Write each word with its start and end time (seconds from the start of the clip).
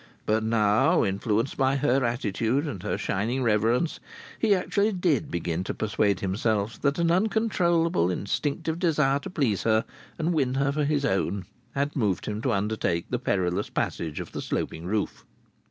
But 0.25 0.43
now, 0.43 1.03
influenced 1.03 1.57
by 1.57 1.75
her 1.75 2.03
attitude 2.03 2.65
and 2.65 2.81
her 2.81 2.97
shining 2.97 3.43
reverence, 3.43 3.99
he 4.39 4.55
actually 4.55 4.93
did 4.93 5.29
begin 5.29 5.63
to 5.65 5.75
persuade 5.75 6.21
himself 6.21 6.81
that 6.81 6.97
an 6.97 7.11
uncontrollable 7.11 8.09
instinctive 8.09 8.79
desire 8.79 9.19
to 9.19 9.29
please 9.29 9.61
her 9.61 9.85
and 10.17 10.33
win 10.33 10.55
her 10.55 10.71
for 10.71 10.85
his 10.85 11.05
own 11.05 11.45
had 11.75 11.95
moved 11.95 12.25
him 12.25 12.41
to 12.41 12.51
undertake 12.51 13.11
the 13.11 13.19
perilous 13.19 13.69
passage 13.69 14.19
of 14.19 14.31
the 14.31 14.41
sloping 14.41 14.87
roof. 14.87 15.23